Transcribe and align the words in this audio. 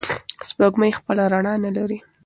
سپوږمۍ 0.49 0.91
خپله 0.99 1.23
رڼا 1.33 1.53
نلري. 1.63 1.97